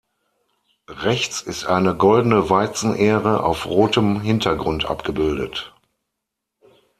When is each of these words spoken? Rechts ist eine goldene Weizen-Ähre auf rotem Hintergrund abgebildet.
Rechts 0.89 1.41
ist 1.43 1.65
eine 1.67 1.93
goldene 1.95 2.49
Weizen-Ähre 2.49 3.43
auf 3.43 3.67
rotem 3.67 4.19
Hintergrund 4.19 4.85
abgebildet. 4.85 5.75